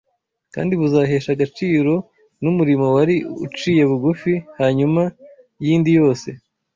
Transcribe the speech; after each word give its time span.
kandi 0.53 0.71
buzahesha 0.79 1.29
agaciro 1.35 1.93
n’umurimo 2.43 2.85
wari 2.95 3.15
uciye 3.45 3.83
bugufi 3.89 4.33
hanyuma 4.59 5.01
y’indi 5.65 5.91
yose 5.99 6.29